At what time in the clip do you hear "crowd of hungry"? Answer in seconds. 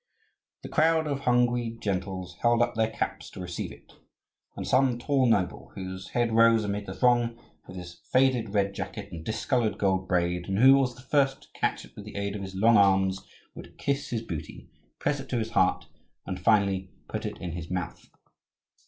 0.69-1.77